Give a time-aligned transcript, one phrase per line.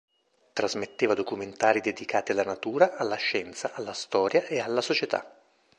[0.53, 5.31] Trasmetteva documentari dedicati alla natura, alla scienza, alla storia e alla società.